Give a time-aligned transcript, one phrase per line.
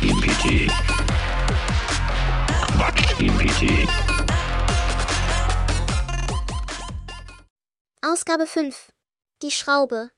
[0.00, 0.70] Quatsch-GPT.
[2.72, 3.88] Quatsch-GPT.
[8.00, 8.92] Ausgabe 5.
[9.42, 10.10] Die Schraube.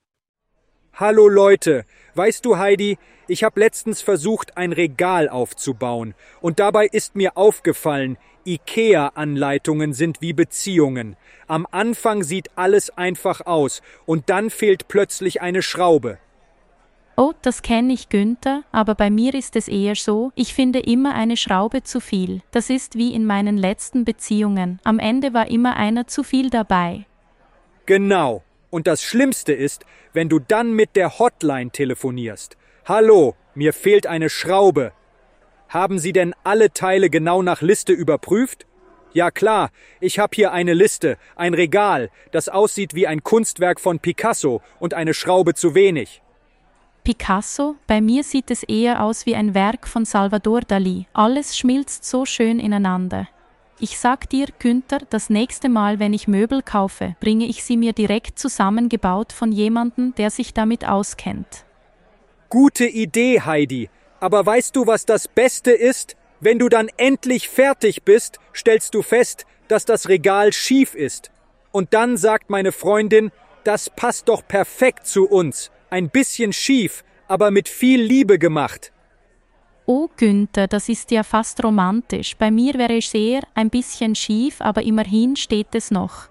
[0.95, 1.85] Hallo Leute,
[2.15, 8.19] weißt du Heidi, ich habe letztens versucht, ein Regal aufzubauen, und dabei ist mir aufgefallen,
[8.47, 11.17] IKEA-Anleitungen sind wie Beziehungen.
[11.49, 16.19] Am Anfang sieht alles einfach aus, und dann fehlt plötzlich eine Schraube.
[17.25, 21.15] Oh, das kenne ich, Günther, aber bei mir ist es eher so, ich finde immer
[21.15, 22.43] eine Schraube zu viel.
[22.51, 24.81] Das ist wie in meinen letzten Beziehungen.
[24.83, 27.07] Am Ende war immer einer zu viel dabei.
[27.87, 28.43] Genau.
[28.71, 32.57] Und das Schlimmste ist, wenn du dann mit der Hotline telefonierst.
[32.87, 34.91] Hallo, mir fehlt eine Schraube.
[35.69, 38.67] Haben Sie denn alle Teile genau nach Liste überprüft?
[39.13, 44.01] Ja klar, ich habe hier eine Liste, ein Regal, das aussieht wie ein Kunstwerk von
[44.01, 46.22] Picasso und eine Schraube zu wenig.
[47.05, 51.09] Picasso, bei mir sieht es eher aus wie ein Werk von Salvador Dali.
[51.13, 53.27] Alles schmilzt so schön ineinander.
[53.81, 57.93] Ich sag dir, Günther, das nächste Mal, wenn ich Möbel kaufe, bringe ich sie mir
[57.93, 61.65] direkt zusammengebaut von jemandem, der sich damit auskennt.
[62.49, 63.91] Gute Idee, Heidi.
[64.21, 66.17] Aber weißt du, was das Beste ist?
[66.39, 71.33] Wenn du dann endlich fertig bist, stellst du fest, dass das Regal schief ist.
[71.73, 73.33] Und dann sagt meine Freundin,
[73.65, 75.72] das passt doch perfekt zu uns.
[75.93, 78.93] Ein bisschen schief, aber mit viel Liebe gemacht.
[79.85, 82.35] Oh Günther, das ist ja fast romantisch.
[82.39, 86.31] Bei mir wäre es eher ein bisschen schief, aber immerhin steht es noch.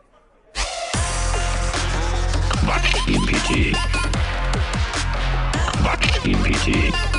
[2.49, 3.77] Quatsch-GPT.
[5.83, 7.10] Quatsch-GPT.